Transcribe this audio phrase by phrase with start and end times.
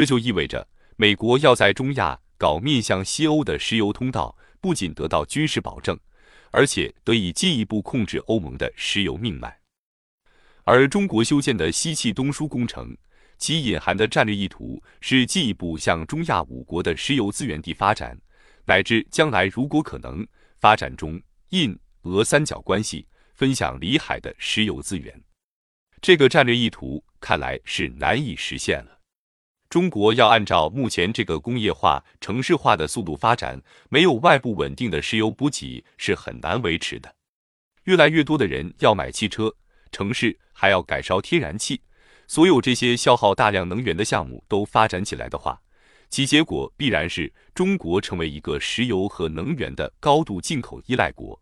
[0.00, 5.94] 这就意味着美国要在中亚搞面向西欧的石油通道，不仅得到军事保证，
[6.52, 9.60] 而且得以进一步控制欧盟的石油命脉。
[10.64, 12.96] 而中国修建的西气东输工程，
[13.36, 18.18] 其隐含的战略意图是进一步向中亚五国的石油资源地发展，
[18.64, 20.26] 乃至将来如果可能
[20.60, 21.20] 发展中
[21.50, 25.22] 印俄三角关系，分享里海的石油资源。
[26.00, 28.99] 这个战略意图看来是难以实现了。
[29.70, 37.14] 中国要按照目前这个工业化、城市化的速度发展，没有外部稳定的石油补给是很难维持的。
[37.84, 39.54] 越来越多的人要买汽车，
[39.92, 41.80] 城市还要改烧天然气，
[42.26, 45.62] 所有这些消耗大量能源的项目都发展起来的话，
[46.08, 51.40] 其结果必然是中国成为一个石油和能源的高度进口依赖国。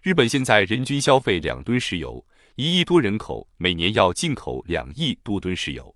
[0.00, 5.92] 日本现在人均消费两吨石油，一亿多人口每年要进口两亿多吨石油。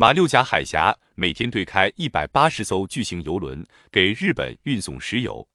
[0.00, 5.48] 马六甲海峡每天对开一百八十艘巨型油轮给日本运送石油，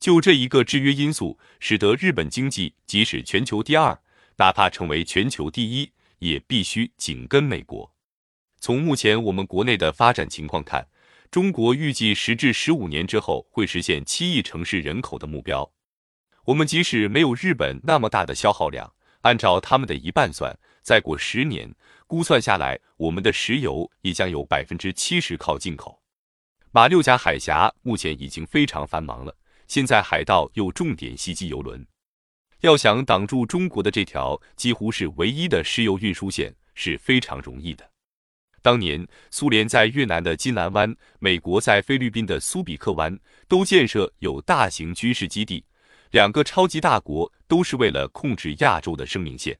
[0.00, 4.00] 就这一个制约因素，使得日本经济即使全球第二，
[4.38, 7.92] 哪怕成为全球第一，也必须紧跟美国。
[8.58, 10.88] 从目前我们国内的发展情况看，
[11.30, 15.70] 中国预计十至十五年之后会实现七亿城市人口的目标。
[16.46, 21.68] 我们即使没有日本那么大的消耗量，按照他们的一半算，再过十年。
[22.06, 26.00] 估算下来，我们的石油也将有百分之七十靠进口。
[26.70, 31.84] 马六甲海峡目前已经非常繁忙了，现在海盗又重点袭击油轮，
[32.60, 37.90] 要想挡住中国的这条几乎是唯一的石油运输线是非常容易的。
[38.62, 45.64] 当年苏联在越南的金兰湾，美国在菲律宾的苏比克湾都建设有大型军事基地，
[46.12, 49.58] 两个超级大国都是为了控制亚洲的生命线。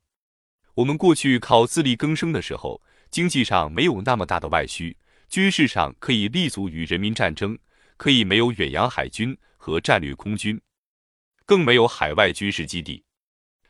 [0.76, 4.94] 我们过去靠自力更生的时候，经济上没有那么大的外需，
[5.26, 7.58] 军事上可以立足于人民战争，
[7.96, 10.60] 可以没有远洋海军和战略空军，
[11.46, 13.02] 更没有海外军事基地。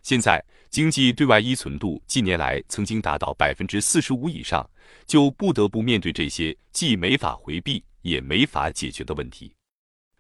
[0.03, 4.69] 现在经济对外依存度近年来曾经达到百分之四十五以上，
[5.06, 9.55] 就不得不面对这些既没法回避也没法解决的问题，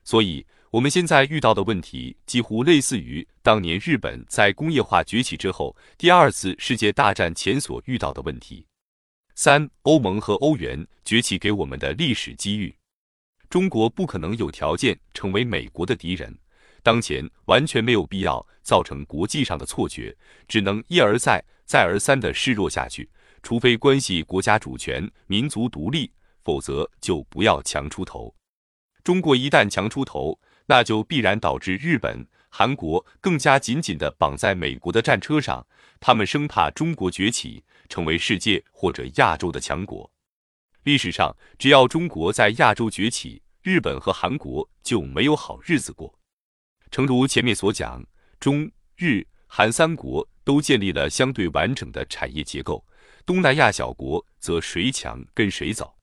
[0.04, 0.46] 所以。
[0.76, 8.66] 我们现在遇到的问题几乎类似于当年日本在工业化崛起之后第二次世界大战前所遇到的问题。
[9.34, 12.76] 三、欧盟和欧元崛起给我们的历史机遇。
[13.48, 16.38] 中国不可能有条件成为美国的敌人，
[16.82, 20.14] 当前完全没有必要造成国际上的错觉，
[20.46, 23.08] 只能一而再、再而三的示弱下去。
[23.42, 26.12] 除非关系国家主权、民族独立，
[26.44, 28.34] 否则就不要强出头。
[29.02, 35.66] 中国一旦强出头，那就必然导致日本、韩国更加紧紧地绑在美国的战车上，
[36.00, 40.10] 他们生怕中国崛起成为世界或者亚洲的强国。
[40.82, 46.18] 历史上，只要中国在亚洲崛起，日本和韩国就没有好日子过。
[46.90, 48.04] 诚如前面所讲，
[48.40, 52.84] 中日韩三国都建立了相对完整的产业结构，
[53.24, 55.96] 东南亚小国则谁强跟谁走。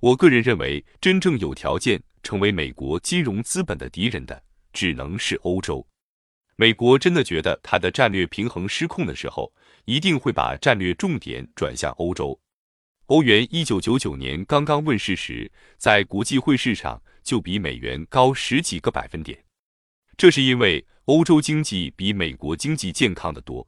[0.00, 2.02] 我个人认为，真正有条件。
[2.26, 4.42] 成为美国金融资本的敌人的，
[4.72, 5.86] 只能是欧洲。
[6.56, 9.52] 美国真的觉得它的战略平衡失控的时候，
[9.84, 12.36] 一定会把战略重点转向欧洲。
[13.06, 15.48] 欧元一九九九年刚刚问世时，
[15.78, 19.44] 在国际汇市上就比美元高十几个百分点。
[20.16, 23.64] 这是因为欧洲经济比美国经济健康的多。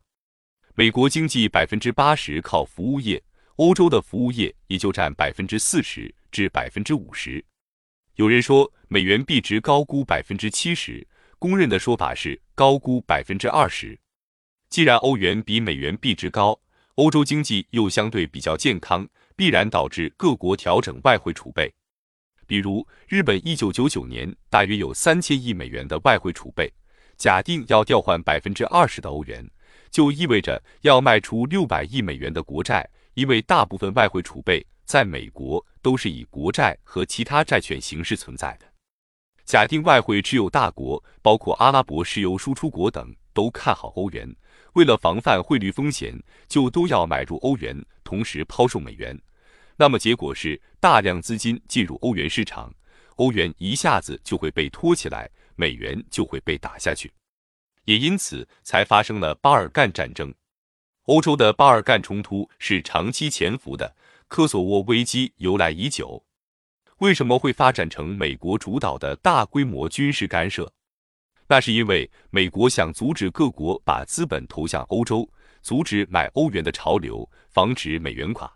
[0.74, 3.22] 美国经济百分之八十靠服务业，
[3.54, 7.44] 欧洲的服务业也就占百分之四十至百分之五十。
[8.18, 11.06] 有人说美元币值高估百分之七十，
[11.38, 13.96] 公认的说法是高估百分之二十。
[14.68, 16.58] 既然欧元比美元币值高，
[16.96, 21.72] 欧洲经济又相对比较健康，必然导致各国调整外汇储备。
[22.44, 26.68] 比如日本一九九九年大约有三千亿美元的外汇储备，
[27.16, 29.48] 假定要调换百分之二十的欧元，
[29.92, 34.64] 就意味着要卖出六百亿美元的国债，因为大部分外汇储备。
[34.84, 38.64] 在美国都是以国债和其他债券形式存在的。
[39.44, 44.34] 假定外汇持有大国，包括阿拉伯石油输出国等，都看好欧元，
[44.72, 46.18] 为了防范汇率风险，
[46.48, 49.14] 就都要买入欧元，同时抛售美元。
[49.76, 52.74] 那么结果是大量资金进入欧元市场，
[53.16, 57.12] 欧元一下子就会被拖起来，美元就会被打下去。
[57.84, 60.32] 也因此才发生了巴尔干战争。
[61.08, 63.96] 欧洲的巴尔干冲突是长期潜伏的。
[64.26, 66.22] 科索沃危机由来已久，
[66.98, 70.70] 为什么会发展成美国主导的大规模军事干涉？
[71.46, 75.26] 那是因为美国想阻止各国把资本投向欧洲，
[75.62, 78.52] 阻止买欧元的潮流，防止美元垮。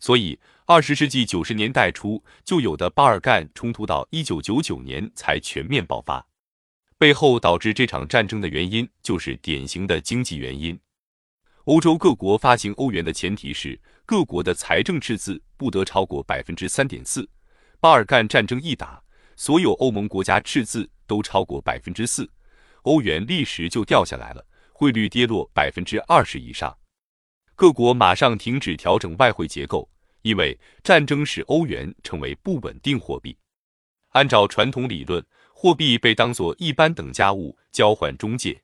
[0.00, 6.26] 所以，二十世纪九十年代初就有的巴尔干冲突，到一九九九年才全面爆发。
[6.96, 10.80] 背后导致这场战争的原因，就是典型的经济原因。
[11.66, 17.28] 欧洲各国发行欧元的前提是各国的财政赤字不得超过百分之三点四。
[17.80, 19.02] 巴尔干战争一打，
[19.34, 22.30] 所有欧盟国家赤字都超过百分之四，
[22.82, 26.72] 欧元立时就掉下来了，汇率跌落百分之二十以上。
[27.56, 29.90] 各国马上停止调整外汇结构，
[30.22, 33.36] 因为战争使欧元成为不稳定货币。
[34.10, 35.20] 按照传统理论，
[35.52, 38.62] 货币被当作一般等价物交换中介。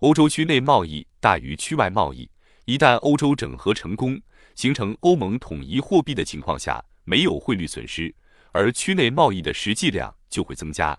[0.00, 2.26] 欧洲区内贸易大于区外贸易，
[2.64, 4.18] 一旦欧洲整合成功，
[4.54, 8.14] 形成欧盟统一货币的情况下，没有汇率损失，
[8.52, 10.98] 而区内贸易的实际量就会增加，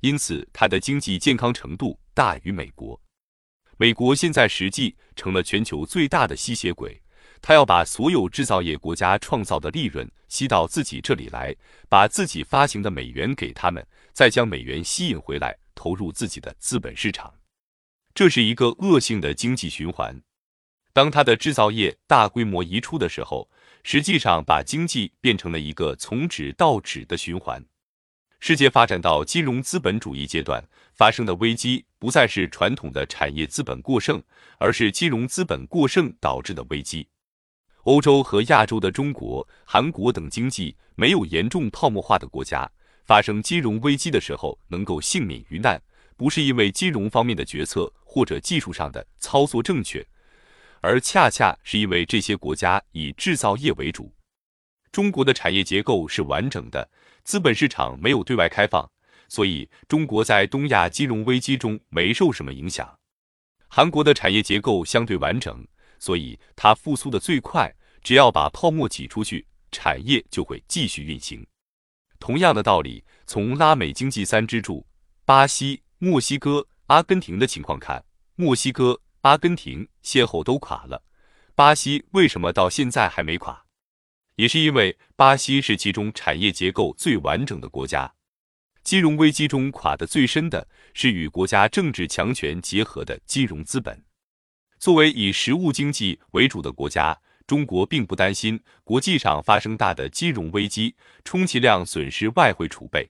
[0.00, 3.00] 因此它的经济健康程度大于美国。
[3.78, 7.00] 美国现在实际成了全球最大的吸血鬼，
[7.40, 11.56] 他要把所有制造业国家创造的利润吸到自己这里来，
[11.88, 13.82] 把自己发行的美元给他们，
[14.12, 17.32] 再将美元吸引回来，投入自己的资本市场。
[18.14, 20.22] 这是一个恶性的经济循环。
[20.92, 23.48] 当它的制造业大规模移出的时候，
[23.82, 27.64] 实际上把经济变成了一个从纸到纸的循环。
[28.38, 30.62] 世界发展到金融资本主义阶段，
[30.94, 34.22] 发生的危机不再是传统的产业资本过剩，
[34.58, 37.08] 而是金融资本过剩导致的危机。
[37.84, 42.70] 欧洲和亚洲的中国、韩国等经济没有严重泡沫化的国家，
[43.04, 45.80] 发生金融危机的时候能够幸免于难，
[46.22, 50.06] 不是因为金融方面的决策或者技术上的操作正确，
[50.80, 54.14] 而恰恰是因为这些国家以制造业为主。
[54.92, 56.88] 中国的产业结构是完整的。
[57.24, 58.88] 资本市场没有对外开放，
[59.26, 62.96] 所以中国在东亚金融危机中没受什么影响。
[63.66, 65.66] 韩国的产业结构相对完整，
[65.98, 67.74] 所以它复苏的最快。
[68.00, 71.44] 只要把泡沫挤出去，产业就会继续运行。
[72.20, 74.86] 同样的道理，从拉美经济三支柱
[75.24, 78.04] 巴西、墨西哥、阿根廷的情况看，
[78.34, 81.04] 墨西哥、阿根廷先后都垮了。
[81.54, 83.66] 巴西为什么到现在还没垮？
[84.34, 88.12] 也是因为巴西是其中产业结构最完整的国家，
[88.82, 94.04] 金融危机中垮得最深的是与国家政治强权结合的金融资本。
[94.80, 97.16] 作为以实物经济为主的国家，
[97.46, 103.08] 中国并不担心国际上发生大的金融危机，充其量损失外汇储备。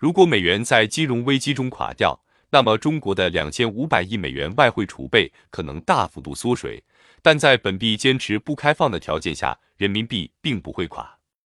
[0.00, 2.18] 如果美元在金融危机中垮掉，
[2.48, 6.82] 那么中国的两千五百亿美元外汇储备可能大幅度缩水。
[7.20, 11.19] 但在本币坚持不开放的条件下，人民币并不会垮。